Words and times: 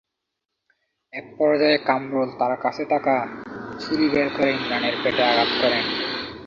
একপর্যায়ে 1.13 1.77
কামরুল 1.87 2.29
তাঁর 2.39 2.53
কাছে 2.63 2.83
থাকা 2.91 3.15
ছুরি 3.79 4.05
বের 4.13 4.27
করে 4.35 4.49
ইমরানের 4.53 4.95
পেটে 5.01 5.23
আঘাত 5.31 5.51
করেন। 5.61 5.85